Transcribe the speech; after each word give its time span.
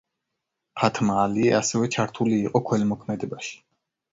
ფათმა 0.79 1.17
ალიე 1.25 1.53
ასევე 1.57 1.91
ჩართული 1.97 2.41
იყო 2.47 2.63
ქველმოქმედებაში. 2.71 3.55